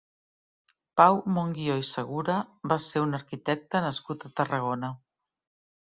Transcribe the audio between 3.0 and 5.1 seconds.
un arquitecte nascut a Tarragona.